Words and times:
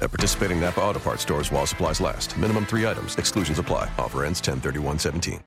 At 0.00 0.10
participating 0.10 0.60
Napa 0.60 0.80
Auto 0.80 1.00
Parts 1.00 1.22
stores 1.22 1.50
while 1.50 1.66
supplies 1.66 2.00
last. 2.00 2.36
Minimum 2.38 2.66
three 2.66 2.86
items. 2.86 3.16
Exclusions 3.16 3.58
apply. 3.58 3.90
Offer 3.98 4.24
ends 4.24 4.40
10 4.40 4.60
17 4.98 5.42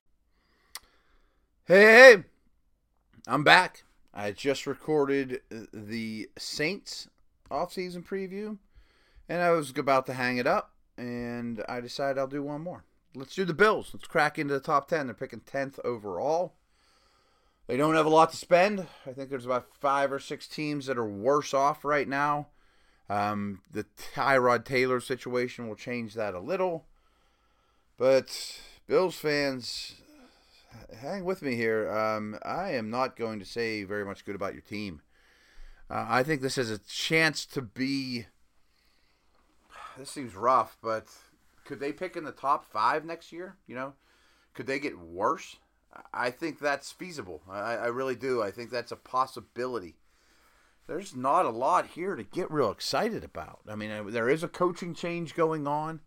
Hey, 1.64 1.80
hey, 1.80 2.14
hey, 2.16 2.24
I'm 3.26 3.44
back. 3.44 3.84
I 4.12 4.32
just 4.32 4.66
recorded 4.66 5.40
the 5.72 6.28
Saints 6.36 7.08
offseason 7.50 8.04
preview, 8.04 8.58
and 9.28 9.40
I 9.40 9.52
was 9.52 9.70
about 9.70 10.06
to 10.06 10.14
hang 10.14 10.36
it 10.36 10.46
up, 10.46 10.72
and 10.98 11.62
I 11.68 11.80
decided 11.80 12.18
I'll 12.18 12.26
do 12.26 12.42
one 12.42 12.60
more. 12.60 12.84
Let's 13.14 13.34
do 13.34 13.44
the 13.44 13.54
Bills. 13.54 13.90
Let's 13.94 14.06
crack 14.06 14.38
into 14.38 14.54
the 14.54 14.60
top 14.60 14.88
10. 14.88 15.06
They're 15.06 15.14
picking 15.14 15.40
10th 15.40 15.78
overall. 15.84 16.54
They 17.68 17.76
don't 17.76 17.94
have 17.94 18.06
a 18.06 18.10
lot 18.10 18.30
to 18.32 18.36
spend. 18.36 18.86
I 19.06 19.12
think 19.12 19.30
there's 19.30 19.46
about 19.46 19.68
five 19.80 20.12
or 20.12 20.18
six 20.18 20.46
teams 20.48 20.86
that 20.86 20.98
are 20.98 21.08
worse 21.08 21.54
off 21.54 21.84
right 21.84 22.08
now. 22.08 22.48
Um, 23.12 23.60
the 23.70 23.84
Tyrod 24.14 24.64
Taylor 24.64 24.98
situation 24.98 25.68
will 25.68 25.76
change 25.76 26.14
that 26.14 26.34
a 26.34 26.40
little. 26.40 26.86
But 27.98 28.58
Bills 28.86 29.16
fans, 29.16 29.96
hang 30.98 31.24
with 31.26 31.42
me 31.42 31.54
here. 31.54 31.92
Um, 31.92 32.38
I 32.42 32.70
am 32.70 32.88
not 32.88 33.16
going 33.16 33.38
to 33.38 33.44
say 33.44 33.84
very 33.84 34.06
much 34.06 34.24
good 34.24 34.34
about 34.34 34.54
your 34.54 34.62
team. 34.62 35.02
Uh, 35.90 36.06
I 36.08 36.22
think 36.22 36.40
this 36.40 36.56
is 36.56 36.70
a 36.70 36.78
chance 36.78 37.44
to 37.46 37.60
be. 37.60 38.26
This 39.98 40.10
seems 40.10 40.34
rough, 40.34 40.78
but 40.82 41.06
could 41.66 41.80
they 41.80 41.92
pick 41.92 42.16
in 42.16 42.24
the 42.24 42.32
top 42.32 42.64
five 42.64 43.04
next 43.04 43.30
year? 43.30 43.56
You 43.66 43.74
know, 43.74 43.92
could 44.54 44.66
they 44.66 44.78
get 44.78 44.98
worse? 44.98 45.56
I 46.14 46.30
think 46.30 46.58
that's 46.58 46.90
feasible. 46.90 47.42
I, 47.46 47.74
I 47.74 47.86
really 47.88 48.16
do. 48.16 48.42
I 48.42 48.50
think 48.50 48.70
that's 48.70 48.90
a 48.90 48.96
possibility. 48.96 49.96
There's 50.86 51.14
not 51.14 51.46
a 51.46 51.50
lot 51.50 51.86
here 51.86 52.16
to 52.16 52.22
get 52.22 52.50
real 52.50 52.70
excited 52.70 53.22
about. 53.24 53.60
I 53.68 53.76
mean, 53.76 53.90
uh, 53.90 54.04
there 54.04 54.28
is 54.28 54.42
a 54.42 54.48
coaching 54.48 54.94
change 54.94 55.34
going 55.34 55.66
on. 55.66 56.00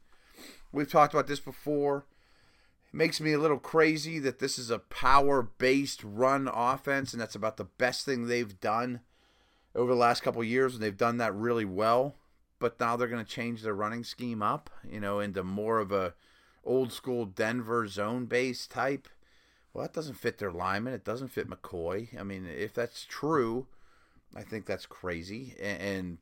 We've 0.71 0.89
talked 0.89 1.13
about 1.13 1.27
this 1.27 1.39
before. 1.39 2.05
It 2.93 2.97
makes 2.97 3.21
me 3.21 3.31
a 3.31 3.39
little 3.39 3.57
crazy 3.57 4.19
that 4.19 4.39
this 4.39 4.59
is 4.59 4.69
a 4.69 4.79
power 4.79 5.41
based 5.41 6.03
run 6.03 6.49
offense, 6.53 7.13
and 7.13 7.21
that's 7.21 7.35
about 7.35 7.57
the 7.57 7.63
best 7.63 8.05
thing 8.05 8.27
they've 8.27 8.59
done 8.59 8.99
over 9.73 9.93
the 9.93 9.99
last 9.99 10.23
couple 10.23 10.43
years, 10.43 10.73
and 10.73 10.83
they've 10.83 10.97
done 10.97 11.17
that 11.17 11.33
really 11.33 11.65
well. 11.65 12.15
But 12.59 12.79
now 12.79 12.95
they're 12.95 13.07
going 13.07 13.23
to 13.23 13.31
change 13.31 13.61
their 13.61 13.73
running 13.73 14.03
scheme 14.03 14.41
up, 14.41 14.69
you 14.89 14.99
know, 14.99 15.19
into 15.19 15.43
more 15.43 15.79
of 15.79 15.91
a 15.91 16.13
old 16.65 16.91
school 16.91 17.25
Denver 17.25 17.87
zone 17.87 18.25
based 18.25 18.71
type. 18.71 19.07
Well, 19.73 19.83
that 19.83 19.93
doesn't 19.93 20.15
fit 20.15 20.37
their 20.37 20.51
lineman. 20.51 20.93
It 20.93 21.03
doesn't 21.03 21.29
fit 21.29 21.49
McCoy. 21.49 22.17
I 22.19 22.23
mean, 22.23 22.45
if 22.45 22.73
that's 22.73 23.05
true, 23.05 23.67
I 24.35 24.43
think 24.43 24.65
that's 24.65 24.85
crazy, 24.85 25.55
and, 25.61 26.17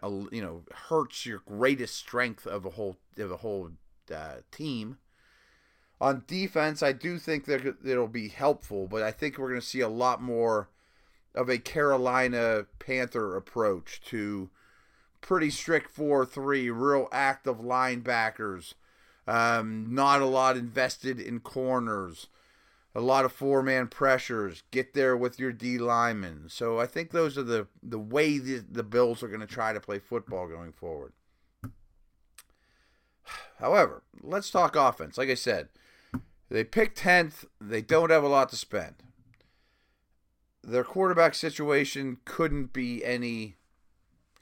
and 0.00 0.28
you 0.32 0.42
know 0.42 0.62
hurts 0.88 1.26
your 1.26 1.42
greatest 1.46 1.96
strength 1.96 2.46
of 2.46 2.64
a 2.64 2.70
whole 2.70 2.96
of 3.18 3.30
a 3.30 3.38
whole 3.38 3.70
uh, 4.14 4.36
team. 4.50 4.98
On 6.00 6.24
defense, 6.26 6.82
I 6.82 6.92
do 6.92 7.18
think 7.18 7.44
that 7.46 7.76
it'll 7.84 8.08
be 8.08 8.28
helpful, 8.28 8.86
but 8.86 9.02
I 9.02 9.10
think 9.10 9.38
we're 9.38 9.48
going 9.48 9.60
to 9.60 9.66
see 9.66 9.80
a 9.80 9.88
lot 9.88 10.20
more 10.20 10.68
of 11.34 11.48
a 11.48 11.58
Carolina 11.58 12.66
Panther 12.78 13.36
approach 13.36 14.00
to 14.06 14.50
pretty 15.20 15.50
strict 15.50 15.90
4 15.90 16.26
3, 16.26 16.70
real 16.70 17.08
active 17.10 17.58
linebackers, 17.58 18.74
um, 19.26 19.86
not 19.88 20.20
a 20.20 20.26
lot 20.26 20.56
invested 20.56 21.18
in 21.18 21.40
corners 21.40 22.26
a 22.94 23.00
lot 23.00 23.24
of 23.24 23.32
four 23.32 23.62
man 23.62 23.88
pressures. 23.88 24.62
Get 24.70 24.94
there 24.94 25.16
with 25.16 25.38
your 25.38 25.52
D 25.52 25.78
linemen. 25.78 26.44
So 26.48 26.78
I 26.78 26.86
think 26.86 27.10
those 27.10 27.36
are 27.36 27.42
the 27.42 27.66
the 27.82 27.98
way 27.98 28.38
the, 28.38 28.64
the 28.70 28.82
Bills 28.82 29.22
are 29.22 29.28
going 29.28 29.40
to 29.40 29.46
try 29.46 29.72
to 29.72 29.80
play 29.80 29.98
football 29.98 30.46
going 30.48 30.72
forward. 30.72 31.12
However, 33.58 34.02
let's 34.22 34.50
talk 34.50 34.76
offense. 34.76 35.18
Like 35.18 35.28
I 35.28 35.34
said, 35.34 35.68
they 36.50 36.64
picked 36.64 37.00
10th. 37.00 37.46
They 37.60 37.82
don't 37.82 38.10
have 38.10 38.24
a 38.24 38.28
lot 38.28 38.48
to 38.50 38.56
spend. 38.56 38.94
Their 40.62 40.84
quarterback 40.84 41.34
situation 41.34 42.18
couldn't 42.24 42.72
be 42.72 43.04
any 43.04 43.56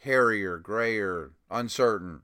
hairier, 0.00 0.58
grayer, 0.58 1.32
uncertain. 1.50 2.22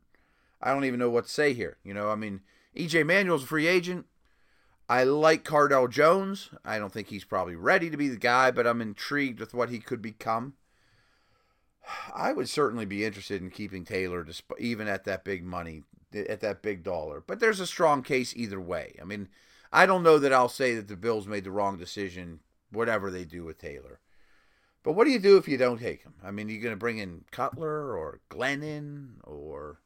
I 0.61 0.73
don't 0.73 0.85
even 0.85 1.01
know 1.01 1.11
what 1.11 1.25
to 1.25 1.31
say 1.31 1.53
here. 1.53 1.79
You 1.83 1.95
know, 1.95 2.11
I 2.11 2.15
mean, 2.15 2.41
EJ 2.77 3.07
Manuel's 3.07 3.45
a 3.45 3.47
free 3.47 3.67
agent. 3.67 4.07
I 4.89 5.05
like 5.05 5.45
Cardale 5.45 5.91
Jones. 5.91 6.49
I 6.65 6.79
don't 6.79 6.93
think 6.93 7.09
he's 7.09 7.25
probably 7.25 7.57
ready 7.57 7.91
to 7.91 7.97
be 7.97 8.09
the 8.09 8.17
guy, 8.17 8.51
but 8.51 8.67
I'm 8.67 8.81
intrigued 8.81 9.39
with 9.39 9.53
what 9.53 9.69
he 9.69 9.81
could 9.81 10.01
become. 10.01 10.55
I 12.15 12.33
would 12.33 12.49
certainly 12.49 12.87
be 12.87 13.05
interested 13.05 13.43
in 13.43 13.51
keeping 13.51 13.85
Taylor, 13.85 14.27
even 14.59 14.89
at 14.89 15.05
that 15.05 15.25
big 15.25 15.45
money, 15.45 15.83
at 16.15 16.41
that 16.41 16.63
big 16.63 16.83
dollar. 16.83 17.23
But 17.27 17.41
there's 17.41 17.61
a 17.61 17.67
strong 17.67 18.03
case 18.03 18.35
either 18.35 18.61
way. 18.61 18.97
I 19.01 19.05
mean, 19.05 19.29
I 19.73 19.85
don't 19.85 20.03
know 20.03 20.19
that 20.19 20.33
I'll 20.33 20.49
say 20.49 20.75
that 20.75 20.89
the 20.89 20.97
Bills 20.97 21.27
made 21.27 21.45
the 21.45 21.51
wrong 21.51 21.77
decision, 21.77 22.41
whatever 22.73 23.11
they 23.11 23.25
do 23.25 23.45
with 23.45 23.59
Taylor. 23.59 24.01
But 24.83 24.93
what 24.93 25.05
do 25.05 25.11
you 25.11 25.19
do 25.19 25.37
if 25.37 25.49
you 25.49 25.59
don't 25.59 25.81
take 25.81 26.03
him? 26.03 26.15
I 26.25 26.31
mean, 26.31 26.49
you're 26.49 26.63
going 26.63 26.73
to 26.73 26.79
bring 26.79 26.99
in 26.99 27.25
Cutler 27.31 27.95
or 27.95 28.21
Glennon 28.31 29.17
or, 29.25 29.81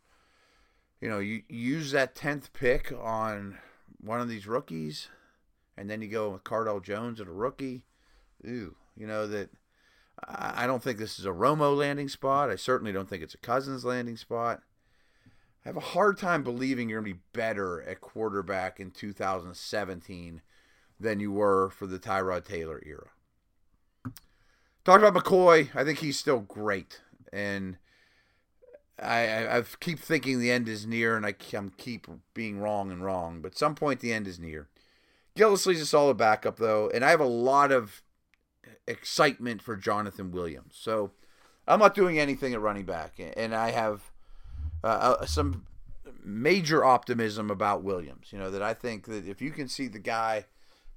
you 1.01 1.09
know, 1.09 1.19
you 1.19 1.43
use 1.49 1.91
that 1.91 2.15
10th 2.15 2.53
pick 2.53 2.93
on 2.93 3.59
one 4.03 4.21
of 4.21 4.29
these 4.29 4.47
rookies, 4.47 5.09
and 5.77 5.89
then 5.89 6.03
you 6.03 6.09
go 6.09 6.31
with 6.31 6.45
Cardale 6.45 6.83
Jones 6.83 7.21
and 7.21 7.29
a 7.29 7.33
rookie. 7.33 7.85
Ooh, 8.47 8.77
you 8.97 9.07
know 9.07 9.27
that. 9.27 9.51
I 10.29 10.67
don't 10.67 10.83
think 10.83 10.99
this 10.99 11.19
is 11.19 11.25
a 11.25 11.31
Romo 11.31 11.77
landing 11.77 12.09
spot. 12.09 12.51
I 12.51 12.57
certainly 12.57 12.93
don't 12.93 13.09
think 13.09 13.23
it's 13.23 13.35
a 13.35 13.39
Cousins 13.39 13.85
landing 13.85 14.17
spot. 14.17 14.61
I 15.65 15.69
have 15.69 15.77
a 15.77 15.81
hard 15.81 16.19
time 16.19 16.43
believing 16.43 16.89
you're 16.89 17.01
going 17.01 17.13
to 17.13 17.19
be 17.19 17.25
better 17.33 17.83
at 17.83 18.01
quarterback 18.01 18.79
in 18.79 18.91
2017 18.91 20.43
than 21.01 21.21
you 21.21 21.33
were 21.33 21.71
for 21.71 21.87
the 21.87 21.99
Tyrod 21.99 22.45
Taylor 22.45 22.83
era. 22.85 23.09
Talked 24.85 25.03
about 25.03 25.25
McCoy. 25.25 25.75
I 25.75 25.83
think 25.83 26.01
he's 26.01 26.19
still 26.19 26.41
great, 26.41 27.01
and 27.33 27.79
I, 29.01 29.59
I 29.59 29.63
keep 29.81 29.99
thinking 29.99 30.39
the 30.39 30.51
end 30.51 30.69
is 30.69 30.87
near, 30.87 31.17
and 31.17 31.27
I 31.27 31.35
am 31.55 31.73
keep 31.77 32.07
being 32.35 32.61
wrong 32.61 32.91
and 32.91 33.05
wrong. 33.05 33.41
But 33.41 33.57
some 33.57 33.75
point 33.75 34.01
the 34.01 34.13
end 34.13 34.27
is 34.27 34.39
near. 34.39 34.69
Gillislee's 35.37 35.81
a 35.81 35.87
solid 35.87 36.17
backup 36.17 36.57
though, 36.57 36.91
and 36.93 37.05
I 37.05 37.11
have 37.11 37.21
a 37.21 37.25
lot 37.25 37.73
of 37.73 38.03
excitement 38.87 39.63
for 39.63 39.77
Jonathan 39.77 40.31
Williams. 40.31 40.75
So 40.79 41.13
I'm 41.67 41.79
not 41.79 41.95
doing 41.95 42.19
anything 42.19 42.53
at 42.53 42.61
running 42.61 42.85
back, 42.85 43.15
and 43.37 43.55
I 43.55 43.71
have 43.71 44.11
uh, 44.85 45.17
uh, 45.21 45.27
some 45.27 45.67
major 46.25 46.85
optimism 46.85 47.51
about 47.51 47.83
Williams. 47.83 48.29
You 48.31 48.39
know 48.39 48.51
that 48.51 48.63
I 48.63 48.75
think 48.75 49.07
that 49.07 49.27
if 49.27 49.41
you 49.41 49.51
can 49.51 49.69
see 49.69 49.89
the 49.89 49.99
guy 49.99 50.47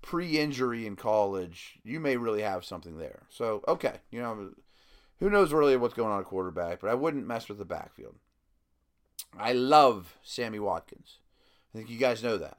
pre-injury 0.02 0.86
in 0.86 0.96
college, 0.96 1.80
you 1.84 2.00
may 2.00 2.18
really 2.18 2.42
have 2.42 2.66
something 2.66 2.98
there. 2.98 3.24
So 3.30 3.64
okay, 3.68 4.00
you 4.12 4.22
know 4.22 4.52
who 5.20 5.30
knows 5.30 5.53
really 5.53 5.78
what's 5.78 5.94
going 5.94 6.12
on 6.12 6.20
at 6.20 6.26
quarterback, 6.26 6.81
but 6.81 6.90
I 6.90 6.94
wouldn't 6.94 7.28
mess 7.28 7.48
with 7.48 7.58
the 7.58 7.66
backfield. 7.66 8.16
I 9.38 9.53
love 9.53 10.18
Sammy 10.24 10.59
Watkins. 10.59 11.20
I 11.74 11.78
think 11.78 11.90
you 11.90 11.98
guys 11.98 12.24
know 12.24 12.38
that. 12.38 12.58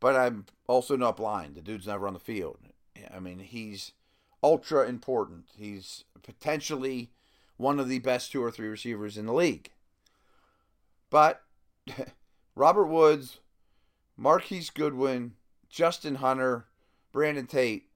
But 0.00 0.16
I'm 0.16 0.46
also 0.66 0.96
not 0.96 1.16
blind. 1.16 1.54
The 1.54 1.62
dude's 1.62 1.86
never 1.86 2.06
on 2.06 2.14
the 2.14 2.20
field. 2.20 2.58
I 3.14 3.20
mean, 3.20 3.38
he's 3.38 3.92
ultra 4.42 4.86
important. 4.86 5.44
He's 5.56 6.04
potentially 6.22 7.10
one 7.56 7.78
of 7.78 7.88
the 7.88 8.00
best 8.00 8.32
two 8.32 8.42
or 8.42 8.50
three 8.50 8.68
receivers 8.68 9.16
in 9.16 9.26
the 9.26 9.32
league. 9.32 9.70
But 11.10 11.42
Robert 12.54 12.86
Woods, 12.86 13.40
Marquise 14.16 14.70
Goodwin, 14.70 15.34
Justin 15.68 16.16
Hunter, 16.16 16.66
Brandon 17.12 17.46
Tate 17.46 17.88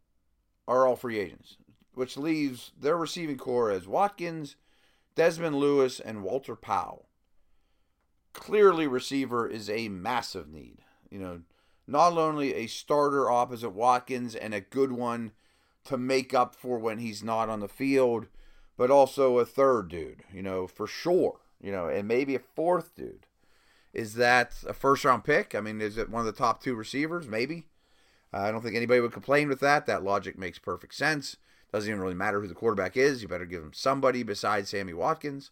are 0.67 0.87
all 0.87 0.96
free 0.96 1.19
agents 1.19 1.56
which 1.99 2.17
leaves 2.17 2.71
their 2.81 2.97
receiving 2.97 3.37
core 3.37 3.73
as 3.73 3.89
Watkins, 3.89 4.55
Dezmin 5.17 5.56
Lewis, 5.56 5.99
and 5.99 6.23
Walter 6.23 6.55
Powell. 6.55 7.09
Clearly, 8.33 8.87
receiver 8.87 9.49
is 9.49 9.69
a 9.69 9.89
massive 9.89 10.49
need. 10.49 10.79
You 11.11 11.19
know, 11.19 11.41
not 11.89 12.12
only 12.12 12.55
a 12.55 12.69
starter 12.69 13.29
opposite 13.29 13.71
Watkins 13.71 14.37
and 14.37 14.55
a 14.55 14.61
good 14.61 14.93
one 14.93 15.33
to 15.87 15.99
make 15.99 16.33
up 16.33 16.55
for 16.55 16.79
when 16.79 16.99
he's 16.99 17.25
not 17.25 17.49
on 17.49 17.59
the 17.59 17.67
field, 17.67 18.29
but 18.77 18.93
also 18.93 19.39
a 19.39 19.45
third 19.45 19.89
dude, 19.89 20.23
you 20.33 20.41
know, 20.41 20.69
for 20.69 20.87
sure, 20.87 21.41
you 21.61 21.73
know, 21.73 21.89
and 21.89 22.06
maybe 22.06 22.37
a 22.37 22.39
fourth 22.39 22.95
dude. 22.95 23.27
Is 23.93 24.15
that 24.15 24.55
a 24.69 24.73
first 24.73 25.05
round 25.05 25.25
pick? 25.25 25.53
I 25.53 25.61
mean, 25.61 25.81
is 25.81 25.99
it 25.99 26.11
one 26.11 26.21
of 26.21 26.27
the 26.27 26.39
top 26.39 26.62
two 26.62 26.77
receivers? 26.77 27.27
Maybe. 27.27 27.67
I 28.33 28.53
don't 28.53 28.62
think 28.62 28.77
anybody 28.77 29.00
would 29.00 29.12
complain 29.12 29.49
with 29.49 29.59
that. 29.61 29.87
That 29.87 30.05
logic 30.05 30.39
makes 30.39 30.61
perfect 30.61 30.95
sense. 30.95 31.39
Doesn't 31.73 31.88
even 31.88 32.00
really 32.00 32.15
matter 32.15 32.41
who 32.41 32.49
the 32.49 32.55
quarterback 32.55 32.97
is. 32.97 33.23
You 33.23 33.29
better 33.29 33.47
give 33.47 33.62
him 33.62 33.73
somebody 33.75 34.23
besides 34.23 34.70
Sammy 34.70 34.94
Watkins. 34.94 35.50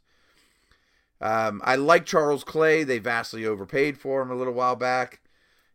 Um, 1.21 1.61
I 1.65 1.77
like 1.77 2.07
Charles 2.07 2.45
Clay. 2.45 2.85
They 2.85 2.99
vastly 2.99 3.45
overpaid 3.45 3.99
for 3.99 4.23
him 4.23 4.31
a 4.31 4.35
little 4.35 4.53
while 4.55 4.77
back. 4.77 5.21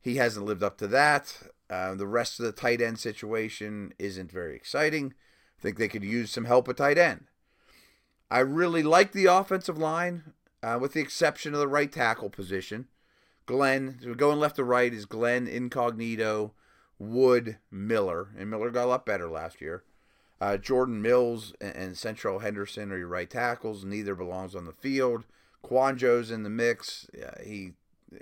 He 0.02 0.16
hasn't 0.16 0.46
lived 0.46 0.64
up 0.64 0.78
to 0.78 0.88
that. 0.88 1.36
Uh, 1.70 1.96
the 1.96 2.08
rest 2.08 2.40
of 2.40 2.46
the 2.46 2.52
tight 2.52 2.82
end 2.82 3.00
situation 3.00 3.94
isn't 3.98 4.32
very 4.32 4.56
exciting. 4.56 5.14
I 5.58 5.62
think 5.62 5.78
they 5.78 5.88
could 5.88 6.04
use 6.04 6.32
some 6.32 6.46
help 6.46 6.68
at 6.68 6.78
tight 6.78 6.98
end. 6.98 7.26
I 8.30 8.40
really 8.40 8.84
like 8.84 9.12
the 9.12 9.26
offensive 9.26 9.78
line, 9.78 10.34
uh, 10.64 10.78
with 10.82 10.94
the 10.94 11.02
exception 11.02 11.54
of 11.54 11.60
the 11.60 11.68
right 11.68 11.92
tackle 11.92 12.30
position. 12.30 12.88
Glenn, 13.46 14.00
going 14.18 14.40
left 14.40 14.56
to 14.56 14.64
right 14.64 14.94
is 14.94 15.06
Glenn 15.06 15.48
Incognito, 15.48 16.54
Wood, 16.98 17.58
Miller, 17.70 18.30
and 18.38 18.50
Miller 18.50 18.70
got 18.70 18.86
a 18.86 18.88
lot 18.88 19.06
better 19.06 19.30
last 19.30 19.60
year. 19.62 19.84
Uh, 20.42 20.58
Jordan 20.58 21.04
Mills 21.04 21.54
and, 21.62 21.76
and 21.76 21.96
Seantrel 21.96 22.42
Henderson 22.42 22.92
are 22.92 22.98
your 22.98 23.08
right 23.08 23.30
tackles. 23.30 23.86
Neither 23.86 24.16
belongs 24.16 24.56
on 24.56 24.66
the 24.66 24.74
field. 24.74 25.26
Kouandjio's 25.64 26.32
in 26.32 26.42
the 26.42 26.50
mix. 26.50 27.08
He, 27.44 27.74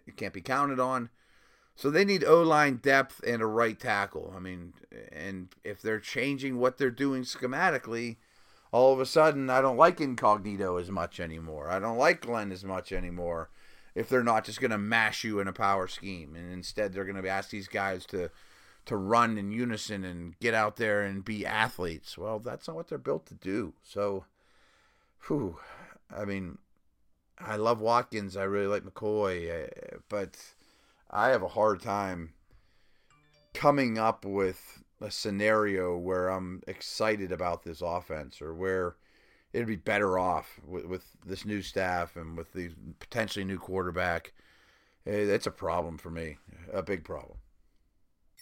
he 0.06 0.12
can't 0.12 0.34
be 0.34 0.42
counted 0.42 0.82
on. 0.82 1.10
So 1.78 1.90
they 1.90 2.04
need 2.04 2.26
O 2.26 2.44
line 2.44 2.82
depth 2.84 3.22
and 3.26 3.42
a 3.42 3.46
right 3.46 3.80
tackle. 3.80 4.34
I 4.36 4.40
mean, 4.40 4.74
and 5.14 5.48
if 5.64 5.82
they're 5.82 6.02
changing 6.02 6.60
what 6.60 6.78
they're 6.78 6.92
doing 6.92 7.24
schematically, 7.24 8.18
all 8.74 8.92
of 8.92 9.00
a 9.00 9.06
sudden 9.06 9.50
I 9.50 9.62
don't 9.62 9.78
like 9.78 10.02
Incognito 10.02 10.76
as 10.76 10.92
much 10.92 11.22
anymore. 11.22 11.72
I 11.72 11.80
don't 11.80 11.98
like 11.98 12.20
Glenn 12.20 12.52
as 12.52 12.66
much 12.66 12.92
anymore. 12.92 13.50
If 13.96 14.10
they're 14.10 14.24
not 14.24 14.44
just 14.44 14.60
going 14.60 14.72
to 14.72 14.78
mash 14.78 15.24
you 15.24 15.40
in 15.40 15.48
a 15.48 15.54
power 15.54 15.88
scheme, 15.88 16.36
and 16.36 16.52
instead 16.52 16.92
they're 16.92 17.06
going 17.06 17.22
to 17.22 17.30
ask 17.30 17.50
these 17.50 17.70
guys 17.70 18.06
to 18.08 18.30
to 18.86 18.96
run 18.96 19.38
in 19.38 19.52
unison 19.52 20.04
and 20.04 20.38
get 20.40 20.54
out 20.54 20.78
there 20.78 21.02
and 21.02 21.24
be 21.24 21.46
athletes. 21.46 22.18
Well, 22.18 22.40
that's 22.40 22.68
not 22.68 22.76
what 22.76 22.88
they're 22.88 22.98
built 22.98 23.26
to 23.28 23.36
do. 23.36 23.74
So, 23.84 24.26
whew, 25.28 25.58
I 26.16 26.26
mean, 26.26 26.58
I 27.38 27.56
love 27.56 27.82
Watkins. 27.82 28.36
I 28.36 28.44
really 28.44 28.68
like 28.68 28.84
McCoy, 28.84 29.66
uh, 29.66 29.98
but 30.10 30.38
I 31.10 31.30
have 31.30 31.44
a 31.44 31.50
hard 31.50 31.82
time 31.82 32.34
coming 33.54 33.98
up 33.98 34.26
with 34.26 34.84
a 35.02 35.12
scenario 35.12 35.98
where 35.98 36.30
I'm 36.30 36.62
excited 36.68 37.32
about 37.32 37.64
this 37.64 37.82
offense 37.82 38.42
or 38.42 38.54
where 38.54 38.96
it'd 39.54 39.68
be 39.68 39.76
better 39.76 40.20
off 40.20 40.60
with, 40.66 40.86
with 40.86 41.06
this 41.26 41.46
new 41.46 41.62
staff 41.62 42.16
and 42.16 42.38
with 42.38 42.54
the 42.54 42.72
potentially 43.00 43.46
new 43.46 43.58
quarterback. 43.58 44.34
It's 45.06 45.48
a 45.48 45.52
problem 45.52 45.98
for 45.98 46.10
me, 46.10 46.38
a 46.72 46.84
big 46.84 47.04
problem. 47.04 47.38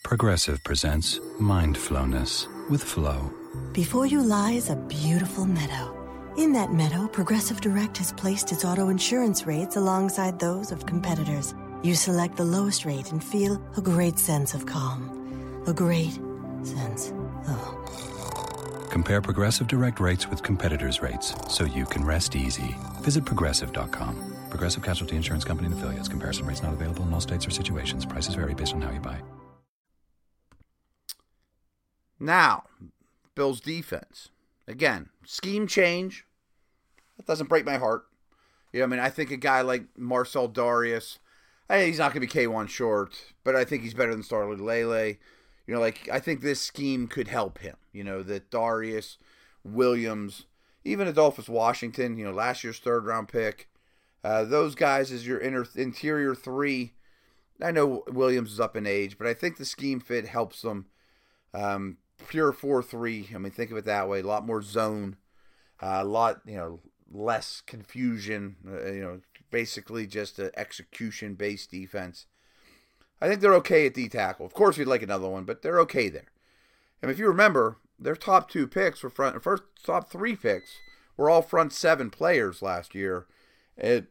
Progressive 0.04 0.64
presents 0.64 1.20
Mindfulness 1.38 2.48
with 2.70 2.82
Flow. 2.82 3.30
Before 3.74 4.06
you 4.06 4.22
lies 4.22 4.70
a 4.70 4.78
beautiful 4.78 5.46
meadow. 5.46 5.94
In 6.38 6.54
that 6.54 6.72
meadow, 6.72 7.10
Progressive 7.10 7.60
Direct 7.60 7.98
has 7.98 8.14
placed 8.14 8.54
its 8.54 8.64
auto 8.64 8.88
insurance 8.88 9.46
rates 9.46 9.76
alongside 9.76 10.40
those 10.40 10.72
of 10.72 10.86
competitors. 10.86 11.54
You 11.84 11.94
select 11.94 12.38
the 12.38 12.46
lowest 12.46 12.86
rate 12.86 13.12
and 13.12 13.22
feel 13.22 13.62
a 13.76 13.82
great 13.82 14.18
sense 14.18 14.54
of 14.54 14.66
calm. 14.66 15.64
A 15.68 15.74
great 15.74 16.18
sense 16.64 17.12
of. 17.50 18.90
Compare 18.90 19.22
Progressive 19.22 19.68
Direct 19.68 20.00
rates 20.00 20.30
with 20.30 20.42
competitors' 20.42 21.02
rates 21.02 21.36
so 21.50 21.66
you 21.66 21.86
can 21.86 22.06
rest 22.06 22.34
easy. 22.34 22.76
Visit 23.02 23.26
progressive.com. 23.26 24.36
Progressive 24.50 24.84
Casualty 24.84 25.18
Insurance 25.18 25.44
Company 25.44 25.68
and 25.68 25.78
affiliates. 25.78 26.08
Comparison 26.08 26.46
rates 26.46 26.64
not 26.64 26.72
available 26.72 27.04
in 27.06 27.14
all 27.14 27.20
states 27.20 27.46
or 27.46 27.52
situations. 27.52 28.06
Prices 28.06 28.36
vary 28.36 28.54
based 28.54 28.74
on 28.74 28.82
how 28.82 28.92
you 28.92 29.02
buy. 29.02 29.20
Now, 32.20 32.64
Bills 33.36 33.62
defense. 33.62 34.30
Again, 34.68 35.10
scheme 35.26 35.68
change. 35.68 36.26
That 37.16 37.26
doesn't 37.26 37.50
break 37.50 37.66
my 37.66 37.78
heart. 37.78 38.06
You 38.74 38.80
know, 38.80 38.86
I 38.86 38.90
mean, 38.90 39.00
I 39.00 39.10
think 39.10 39.32
a 39.32 39.38
guy 39.38 39.62
like 39.62 39.86
Marcell 39.98 40.50
Dareus, 40.50 41.20
hey, 41.70 41.88
he's 41.88 42.00
not 42.00 42.14
going 42.14 42.28
to 42.28 42.34
be 42.34 42.46
Kawann 42.46 42.68
Short, 42.68 43.34
but 43.44 43.56
I 43.56 43.64
think 43.64 43.84
he's 43.84 43.94
better 43.94 44.12
than 44.12 44.24
Star 44.24 44.44
Lotulelei. 44.44 45.18
You 45.66 45.74
know, 45.74 45.80
like, 45.80 46.10
I 46.12 46.20
think 46.20 46.42
this 46.42 46.62
scheme 46.62 47.08
could 47.08 47.28
help 47.28 47.60
him. 47.60 47.76
You 47.92 48.04
know, 48.04 48.24
that 48.24 48.52
Dareus, 48.52 49.18
Williams, 49.64 50.46
even 50.84 51.08
Adolphus 51.08 51.50
Washington, 51.50 52.18
you 52.18 52.26
know, 52.26 52.32
last 52.32 52.64
year's 52.64 52.80
third 52.80 53.06
round 53.06 53.30
pick, 53.30 53.70
uh, 54.24 54.44
those 54.44 54.76
guys 54.76 55.12
as 55.12 55.28
your 55.28 55.40
inner, 55.40 55.66
interior 55.76 56.36
three. 56.36 56.94
I 57.62 57.72
know 57.72 58.04
Williams 58.08 58.52
is 58.52 58.60
up 58.60 58.76
in 58.76 58.86
age, 58.86 59.18
but 59.18 59.28
I 59.28 59.34
think 59.34 59.58
the 59.58 59.66
scheme 59.66 60.00
fit 60.00 60.28
helps 60.28 60.62
them. 60.62 60.88
Um, 61.54 61.98
pure 62.28 62.52
four 62.52 62.82
three. 62.82 63.30
I 63.34 63.38
mean, 63.38 63.52
think 63.52 63.72
of 63.72 63.78
it 63.78 63.86
that 63.86 64.10
way. 64.10 64.20
A 64.20 64.28
lot 64.28 64.46
more 64.46 64.62
zone, 64.62 65.18
uh, 65.82 66.00
a 66.02 66.06
lot 66.06 66.42
you 66.46 66.56
know 66.56 66.80
less 67.12 67.62
confusion. 67.66 68.58
Uh, 68.68 68.92
you 68.92 69.02
know, 69.02 69.22
basically 69.52 70.08
just 70.08 70.40
an 70.40 70.52
execution 70.56 71.36
based 71.36 71.72
defense. 71.72 72.26
I 73.22 73.28
think 73.28 73.42
they're 73.42 73.56
okay 73.56 73.88
at 73.88 73.94
D 73.94 74.10
tackle. 74.10 74.46
Of 74.46 74.54
course, 74.54 74.78
we'd 74.78 74.88
like 74.88 75.02
another 75.02 75.28
one, 75.28 75.44
but 75.44 75.62
they're 75.62 75.80
okay 75.82 76.10
there. 76.10 76.32
And 77.02 77.10
if 77.10 77.20
you 77.20 77.28
remember, 77.28 77.78
their 78.00 78.16
top 78.16 78.50
two 78.50 78.68
picks 78.68 79.04
were 79.04 79.10
front. 79.10 79.42
First 79.42 79.64
top 79.84 80.10
three 80.10 80.36
picks 80.36 80.78
were 81.16 81.30
all 81.30 81.42
front 81.42 81.74
seven 81.74 82.10
players 82.10 82.62
last 82.62 82.94
year. 82.94 83.26
At 83.78 84.06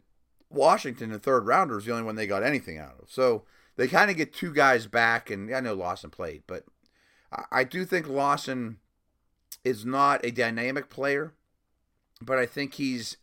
Washington, 0.51 1.11
the 1.11 1.19
third 1.19 1.47
rounder, 1.47 1.79
is 1.79 1.85
the 1.85 1.93
only 1.93 2.05
one 2.05 2.17
they 2.17 2.27
got 2.27 2.43
anything 2.43 2.79
out 2.79 2.97
of. 3.01 3.11
So 3.11 3.45
they 3.77 3.89
kind 3.89 4.11
of 4.11 4.17
get 4.17 4.33
two 4.33 4.53
guys 4.53 4.87
back, 4.87 5.31
and 5.31 5.55
I 5.55 5.61
know 5.61 5.75
Lawson 5.75 6.11
played, 6.11 6.43
but 6.47 6.65
I 7.51 7.65
do 7.65 7.85
think 7.85 8.09
Lawson 8.09 8.79
is 9.65 9.85
not 9.85 10.25
a 10.25 10.31
dynamic 10.31 10.89
player, 10.89 11.35
but 12.21 12.39
I 12.39 12.47
think 12.47 12.75
he's 12.75 13.17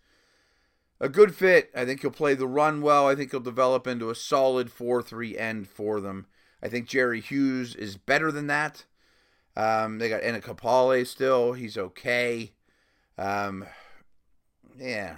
a 1.00 1.10
good 1.10 1.36
fit. 1.36 1.72
I 1.76 1.86
think 1.86 2.02
he'll 2.02 2.12
play 2.12 2.34
the 2.34 2.48
run 2.48 2.82
well. 2.82 3.08
I 3.08 3.16
think 3.16 3.32
he'll 3.32 3.40
develop 3.40 3.88
into 3.88 4.10
a 4.10 4.16
solid 4.16 4.72
4 4.72 5.02
3 5.02 5.38
end 5.38 5.68
for 5.68 6.00
them. 6.00 6.28
I 6.62 6.70
think 6.70 6.88
Jerry 6.88 7.22
Hughes 7.22 7.76
is 7.76 7.98
better 7.98 8.32
than 8.32 8.48
that. 8.48 8.86
Um, 9.56 10.00
they 10.00 10.10
got 10.10 10.22
Enemkpali 10.22 11.06
still. 11.06 11.54
He's 11.54 11.78
okay. 11.78 12.54
Um, 13.18 13.66
yeah. 14.78 15.18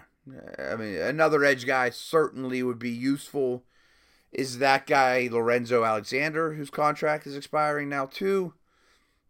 I 0.57 0.75
mean, 0.75 0.95
another 0.95 1.43
edge 1.43 1.65
guy 1.65 1.91
certainly 1.91 2.63
would 2.63 2.79
be 2.79 2.89
useful. 2.89 3.63
Is 4.31 4.57
that 4.57 4.87
guy 4.87 5.29
Lorenzo 5.31 5.83
Alexander, 5.83 6.53
whose 6.53 6.69
contract 6.69 7.27
is 7.27 7.37
expiring 7.37 7.87
now, 7.87 8.05
too? 8.05 8.53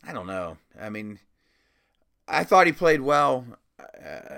I 0.07 0.13
don't 0.13 0.27
know. 0.27 0.57
I 0.79 0.89
mean, 0.89 1.19
I 2.27 2.43
thought 2.43 2.67
he 2.67 2.73
played 2.73 3.01
well. 3.01 3.45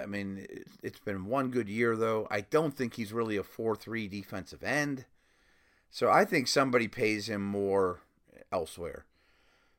I 0.02 0.06
mean, 0.06 0.48
it's 0.82 1.00
been 1.00 1.26
one 1.26 1.50
good 1.50 1.70
year, 1.70 1.96
though. 1.96 2.28
I 2.32 2.42
don't 2.42 2.76
think 2.76 2.96
he's 2.96 3.14
really 3.14 3.38
a 3.38 3.44
4 3.44 3.76
3 3.76 4.08
defensive 4.08 4.64
end. 4.64 5.06
So 5.90 6.10
I 6.10 6.26
think 6.26 6.48
somebody 6.48 6.88
pays 6.88 7.28
him 7.30 7.44
more 7.44 8.02
elsewhere. 8.52 9.06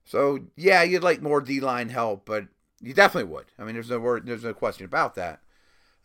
So, 0.04 0.40
yeah, 0.56 0.82
you'd 0.82 1.02
like 1.02 1.20
more 1.20 1.40
D 1.40 1.60
line 1.60 1.90
help, 1.90 2.24
but 2.24 2.46
you 2.80 2.94
definitely 2.94 3.30
would. 3.32 3.46
I 3.58 3.64
mean, 3.64 3.74
there's 3.74 3.90
no 3.90 3.98
word, 3.98 4.26
there's 4.26 4.44
no 4.44 4.54
question 4.54 4.84
about 4.84 5.14
that, 5.16 5.40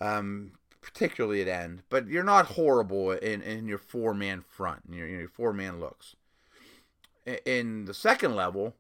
um, 0.02 0.54
particularly 0.82 1.42
at 1.42 1.48
end. 1.48 1.84
But 1.90 2.08
you're 2.08 2.24
not 2.24 2.48
horrible 2.48 3.12
in, 3.12 3.42
in 3.42 3.68
your 3.68 3.78
four 3.78 4.14
man 4.14 4.42
front, 4.42 4.82
in 4.88 4.94
your, 4.94 5.08
your 5.08 5.28
four 5.28 5.54
man 5.54 5.80
looks. 5.80 6.16
In 7.46 7.86
the 7.86 7.94
second 7.94 8.36
level, 8.36 8.76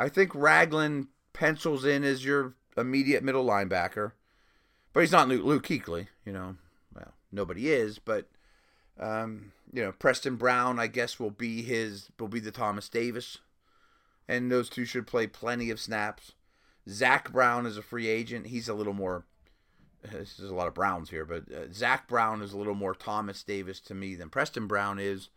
I 0.00 0.08
think 0.08 0.34
Ragland 0.34 1.08
pencils 1.34 1.84
in 1.84 2.04
as 2.04 2.24
your 2.24 2.54
immediate 2.74 3.22
middle 3.22 3.44
linebacker, 3.44 4.12
but 4.94 5.00
he's 5.00 5.12
not 5.12 5.28
Luke, 5.28 5.44
Luke 5.44 5.66
Kuechly. 5.66 6.06
You 6.24 6.32
know, 6.32 6.56
well, 6.94 7.12
nobody 7.30 7.68
is, 7.68 7.98
but 7.98 8.26
um, 8.98 9.52
you 9.70 9.82
know, 9.82 9.92
Preston 9.92 10.36
Brown, 10.36 10.78
I 10.78 10.86
guess, 10.86 11.20
will 11.20 11.30
be 11.30 11.62
his 11.62 12.08
will 12.18 12.28
be 12.28 12.40
the 12.40 12.50
Thomas 12.50 12.88
Davis, 12.88 13.38
and 14.26 14.50
those 14.50 14.70
two 14.70 14.86
should 14.86 15.06
play 15.06 15.26
plenty 15.26 15.68
of 15.68 15.78
snaps. 15.78 16.32
Zach 16.88 17.30
Brown 17.30 17.66
is 17.66 17.76
a 17.76 17.82
free 17.82 18.08
agent. 18.08 18.46
He's 18.46 18.70
a 18.70 18.74
little 18.74 18.94
more. 18.94 19.26
There's 20.02 20.38
a 20.38 20.54
lot 20.54 20.66
of 20.66 20.72
Browns 20.72 21.10
here, 21.10 21.26
but 21.26 21.44
uh, 21.52 21.70
Zach 21.74 22.08
Brown 22.08 22.40
is 22.40 22.54
a 22.54 22.58
little 22.58 22.74
more 22.74 22.94
Thomas 22.94 23.42
Davis 23.42 23.80
to 23.80 23.94
me 23.94 24.14
than 24.14 24.30
Preston 24.30 24.66
Brown 24.66 24.98
is. 24.98 25.28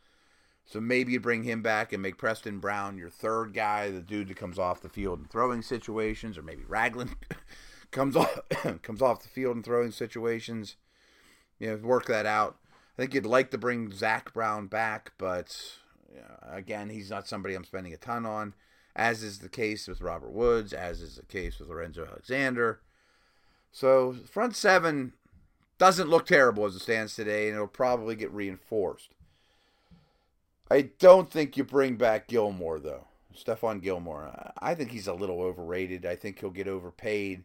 So 0.66 0.80
maybe 0.80 1.12
you 1.12 1.20
bring 1.20 1.44
him 1.44 1.62
back 1.62 1.92
and 1.92 2.02
make 2.02 2.18
Preston 2.18 2.60
Brown 2.60 2.98
your 2.98 3.10
third 3.10 3.54
guy, 3.54 3.92
the 3.92 4.02
dude 4.02 4.30
that 4.30 4.38
comes 4.38 4.58
off 4.58 4.82
the 4.82 4.90
field 4.90 5.20
in 5.20 5.26
throwing 5.26 5.62
situations, 5.62 6.38
or 6.38 6.42
maybe 6.42 6.64
Ragland 6.68 7.16
comes 7.92 8.16
off 8.16 8.40
comes 8.82 9.02
off 9.02 9.24
the 9.24 9.30
field 9.30 9.58
in 9.58 9.64
throwing 9.64 9.92
situations. 9.92 10.78
You 11.60 11.72
know, 11.72 11.76
work 11.78 12.06
that 12.06 12.26
out. 12.26 12.58
I 12.98 13.02
think 13.02 13.14
you'd 13.14 13.26
like 13.26 13.52
to 13.52 13.58
bring 13.58 13.92
Zach 13.92 14.34
Brown 14.34 14.68
back, 14.68 15.14
but 15.18 15.78
you 16.12 16.22
know, 16.22 16.38
again, 16.52 16.90
he's 16.90 17.10
not 17.10 17.28
somebody 17.28 17.56
I'm 17.56 17.66
spending 17.66 17.94
a 17.94 17.98
ton 17.98 18.26
on, 18.26 18.54
as 18.96 19.24
is 19.24 19.40
the 19.40 19.50
case 19.50 19.88
with 19.88 20.02
Robert 20.02 20.32
Woods, 20.32 20.74
as 20.74 21.02
is 21.02 21.16
the 21.16 21.26
case 21.26 21.60
with 21.60 21.70
Lorenzo 21.70 22.06
Alexander. 22.06 22.82
So 23.72 24.14
front 24.14 24.56
seven 24.56 25.14
doesn't 25.78 26.10
look 26.10 26.26
terrible 26.26 26.66
as 26.66 26.76
it 26.76 26.80
stands 26.80 27.16
today, 27.16 27.48
and 27.48 27.56
it'll 27.56 27.68
probably 27.68 28.16
get 28.16 28.32
reinforced. 28.32 29.10
I 30.74 30.90
don't 30.98 31.30
think 31.30 31.56
you 31.56 31.64
bring 31.64 31.98
back 31.98 32.28
Gilmore 32.28 32.80
though. 32.80 33.06
Stephon 33.38 33.80
Gilmore. 33.80 34.52
I 34.58 34.74
think 34.74 34.90
he's 34.90 35.06
a 35.06 35.14
little 35.14 35.40
overrated. 35.40 36.04
I 36.04 36.16
think 36.16 36.40
he'll 36.40 36.50
get 36.50 36.68
overpaid. 36.68 37.44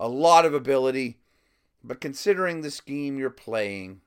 A 0.00 0.08
lot 0.08 0.46
of 0.46 0.54
ability, 0.54 1.18
but 1.84 2.00
considering 2.00 2.62
the 2.62 2.70
scheme 2.70 3.18
you're 3.18 3.28
playing, 3.28 4.00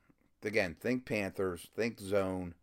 again, 0.44 0.76
think 0.80 1.06
Panthers, 1.06 1.68
think 1.76 2.00
zone. 2.00 2.56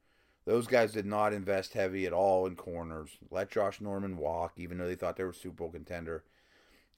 Those 0.44 0.66
guys 0.66 0.92
did 0.92 1.06
not 1.06 1.32
invest 1.32 1.74
heavy 1.74 2.04
at 2.04 2.12
all 2.12 2.46
in 2.46 2.56
corners. 2.56 3.10
Let 3.30 3.52
Josh 3.52 3.80
Norman 3.80 4.16
walk, 4.16 4.54
even 4.56 4.78
though 4.78 4.88
they 4.88 4.96
thought 4.96 5.16
they 5.16 5.22
were 5.22 5.32
Super 5.32 5.54
Bowl 5.54 5.70
contender. 5.70 6.24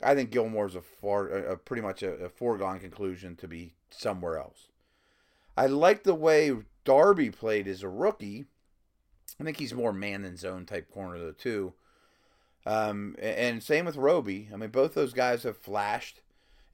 I 0.02 0.14
think 0.14 0.30
Gilmore's 0.30 0.76
a 0.76 0.80
far, 0.80 1.28
a, 1.28 1.58
pretty 1.58 1.82
much 1.82 2.02
a, 2.02 2.24
a 2.24 2.28
foregone 2.30 2.80
conclusion 2.80 3.36
to 3.36 3.48
be 3.48 3.74
somewhere 3.90 4.38
else. 4.38 4.68
I 5.58 5.66
like 5.66 6.04
the 6.04 6.14
way 6.14 6.56
Darby 6.86 7.28
played 7.28 7.68
as 7.68 7.82
a 7.82 7.88
rookie. 7.90 8.46
I 9.40 9.44
think 9.44 9.58
he's 9.58 9.74
more 9.74 9.92
man 9.92 10.22
than 10.22 10.36
zone 10.36 10.64
type 10.64 10.90
corner 10.90 11.18
though 11.18 11.32
too. 11.32 11.74
Um, 12.66 13.14
and 13.20 13.62
same 13.62 13.84
with 13.84 13.96
Robey. 13.96 14.48
I 14.52 14.56
mean, 14.56 14.70
both 14.70 14.94
those 14.94 15.12
guys 15.12 15.42
have 15.42 15.58
flashed. 15.58 16.20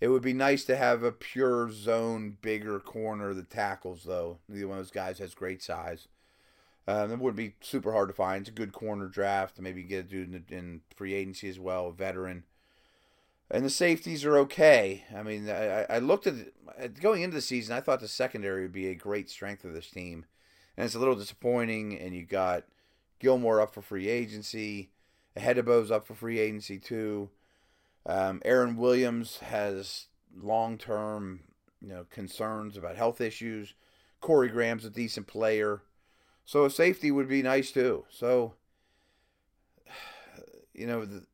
It 0.01 0.09
would 0.09 0.23
be 0.23 0.33
nice 0.33 0.65
to 0.65 0.77
have 0.77 1.03
a 1.03 1.13
pure 1.13 1.71
zone, 1.71 2.37
bigger 2.41 2.79
corner 2.81 3.35
that 3.35 3.51
tackles 3.51 4.05
though. 4.05 4.39
Neither 4.49 4.69
one 4.69 4.79
of 4.79 4.85
those 4.85 4.93
guys 4.93 5.19
has 5.19 5.35
great 5.35 5.63
size. 5.63 6.09
Um, 6.87 7.13
it 7.13 7.19
would 7.19 7.37
be 7.37 7.55
super 7.61 7.93
hard 7.93 8.09
to 8.09 8.15
find. 8.15 8.41
It's 8.41 8.51
a 8.51 8.53
good 8.53 8.73
corner 8.73 9.07
draft. 9.07 9.61
Maybe 9.61 9.83
get 9.83 10.07
a 10.07 10.09
dude 10.09 10.51
in, 10.51 10.57
in 10.57 10.81
free 10.97 11.15
agency 11.15 11.49
as 11.49 11.59
well, 11.59 11.89
a 11.89 11.93
veteran. 11.93 12.45
And 13.51 13.65
the 13.65 13.71
safeties 13.71 14.25
are 14.25 14.39
okay. 14.39 15.05
I 15.15 15.23
mean, 15.23 15.51
I, 15.51 15.85
I 15.91 15.99
looked 15.99 16.27
at 16.27 17.01
going 17.01 17.23
into 17.23 17.35
the 17.35 17.43
season. 17.43 17.77
I 17.77 17.81
thought 17.81 18.01
the 18.01 18.09
secondary 18.09 18.63
would 18.63 18.73
be 18.73 18.89
a 18.89 18.95
great 18.95 19.29
strength 19.29 19.65
of 19.65 19.75
this 19.75 19.91
team, 19.91 20.25
and 20.81 20.87
it's 20.87 20.95
a 20.95 20.99
little 20.99 21.15
disappointing. 21.15 21.99
And 21.99 22.15
you 22.15 22.25
got 22.25 22.65
Gilmore 23.19 23.61
up 23.61 23.75
for 23.75 23.83
free 23.83 24.09
agency, 24.09 24.89
Ehedebo's 25.37 25.91
up 25.91 26.07
for 26.07 26.15
free 26.15 26.39
agency 26.39 26.79
too. 26.79 27.29
Um, 28.07 28.41
Aaron 28.47 28.79
Williams 28.79 29.41
has 29.41 30.07
long-term, 30.35 31.41
you 31.83 31.89
know, 31.89 32.07
concerns 32.09 32.79
about 32.79 32.97
health 32.97 33.21
issues. 33.21 33.75
Corey 34.23 34.49
Graham's 34.49 34.87
a 34.87 34.91
decent 34.91 35.27
player. 35.27 35.83
So 36.47 36.65
a 36.65 36.71
safety 36.71 37.11
would 37.11 37.29
be 37.29 37.43
nice 37.43 37.73
too. 37.73 38.07
So, 38.09 38.55
you 40.73 40.87
know, 40.87 41.05
the, 41.05 41.27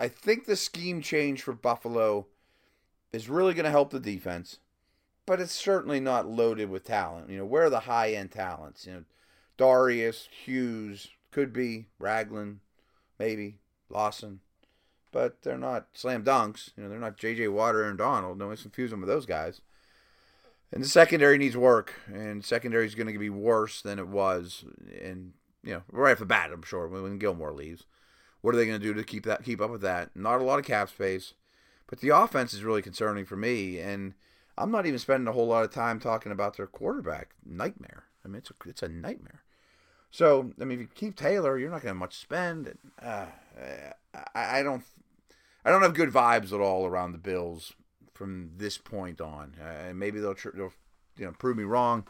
I 0.00 0.08
think 0.08 0.46
the 0.46 0.56
scheme 0.56 1.02
change 1.02 1.42
for 1.42 1.52
Buffalo 1.52 2.28
is 3.12 3.28
really 3.28 3.52
going 3.52 3.66
to 3.66 3.70
help 3.70 3.90
the 3.90 4.00
defense, 4.00 4.60
but 5.26 5.40
it's 5.40 5.52
certainly 5.52 6.00
not 6.00 6.28
loaded 6.28 6.70
with 6.70 6.84
talent. 6.84 7.30
You 7.30 7.38
know, 7.38 7.44
where 7.44 7.64
are 7.64 7.70
the 7.70 7.80
high 7.80 8.12
end 8.12 8.32
talents? 8.32 8.86
You 8.86 8.92
know, 8.92 9.04
Dareus, 9.58 10.28
Hughes, 10.28 11.08
could 11.30 11.52
be 11.52 11.86
Ragland, 11.98 12.60
maybe 13.18 13.58
Lawson, 13.88 14.40
but 15.10 15.42
they're 15.42 15.58
not 15.58 15.88
slam 15.92 16.24
dunks. 16.24 16.70
You 16.76 16.84
know, 16.84 16.88
they're 16.88 16.98
not 16.98 17.16
J.J. 17.16 17.48
Watt 17.48 17.74
and 17.74 17.98
Donald. 17.98 18.38
No 18.38 18.48
one's 18.48 18.62
confuse 18.62 18.90
them 18.90 19.00
with 19.00 19.08
those 19.08 19.26
guys. 19.26 19.60
And 20.72 20.82
the 20.82 20.88
secondary 20.88 21.38
needs 21.38 21.56
work, 21.56 21.94
and 22.06 22.44
secondary 22.44 22.86
is 22.86 22.94
going 22.94 23.12
to 23.12 23.18
be 23.18 23.30
worse 23.30 23.80
than 23.80 23.98
it 23.98 24.08
was. 24.08 24.64
And 25.00 25.32
you 25.62 25.74
know, 25.74 25.82
right 25.90 26.12
off 26.12 26.18
the 26.18 26.26
bat, 26.26 26.50
I'm 26.52 26.62
sure 26.62 26.88
when 26.88 27.18
Gilmore 27.18 27.52
leaves, 27.52 27.84
what 28.40 28.54
are 28.54 28.58
they 28.58 28.66
going 28.66 28.80
to 28.80 28.86
do 28.86 28.92
to 28.92 29.04
keep 29.04 29.24
that 29.24 29.44
keep 29.44 29.60
up 29.60 29.70
with 29.70 29.82
that? 29.82 30.10
Not 30.14 30.40
a 30.40 30.44
lot 30.44 30.58
of 30.58 30.64
cap 30.64 30.90
space, 30.90 31.34
but 31.86 32.00
the 32.00 32.10
offense 32.10 32.52
is 32.52 32.64
really 32.64 32.82
concerning 32.82 33.24
for 33.24 33.36
me. 33.36 33.78
And 33.78 34.14
I'm 34.56 34.70
not 34.70 34.86
even 34.86 34.98
spending 34.98 35.28
a 35.28 35.32
whole 35.32 35.46
lot 35.48 35.64
of 35.64 35.72
time 35.72 35.98
talking 35.98 36.32
about 36.32 36.56
their 36.56 36.66
quarterback 36.66 37.30
nightmare. 37.44 38.04
I 38.24 38.28
mean, 38.28 38.36
it's 38.36 38.50
a, 38.50 38.68
it's 38.68 38.82
a 38.82 38.88
nightmare. 38.88 39.42
So 40.10 40.52
I 40.60 40.64
mean, 40.64 40.78
if 40.78 40.82
you 40.82 40.88
keep 40.94 41.16
Taylor, 41.16 41.58
you're 41.58 41.70
not 41.70 41.82
going 41.82 41.94
to 41.94 41.98
much 41.98 42.16
spend. 42.16 42.72
Uh, 43.02 43.26
I, 44.34 44.60
I 44.60 44.62
don't 44.62 44.84
I 45.64 45.70
don't 45.70 45.82
have 45.82 45.94
good 45.94 46.10
vibes 46.10 46.52
at 46.52 46.60
all 46.60 46.86
around 46.86 47.12
the 47.12 47.18
Bills 47.18 47.72
from 48.12 48.50
this 48.56 48.78
point 48.78 49.20
on. 49.20 49.56
Uh, 49.60 49.88
and 49.88 49.98
maybe 49.98 50.20
they'll, 50.20 50.36
they'll 50.54 50.72
you 51.16 51.24
know 51.24 51.32
prove 51.32 51.56
me 51.56 51.64
wrong, 51.64 52.06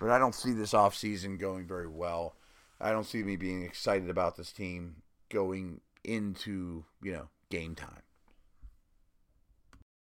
but 0.00 0.10
I 0.10 0.18
don't 0.18 0.34
see 0.34 0.52
this 0.52 0.72
offseason 0.72 1.38
going 1.38 1.66
very 1.66 1.88
well. 1.88 2.36
I 2.80 2.92
don't 2.92 3.06
see 3.06 3.22
me 3.22 3.36
being 3.36 3.62
excited 3.62 4.10
about 4.10 4.36
this 4.36 4.52
team 4.52 4.96
going 5.30 5.80
into 6.04 6.84
you 7.02 7.12
know 7.12 7.28
game 7.50 7.74
time. 7.74 8.02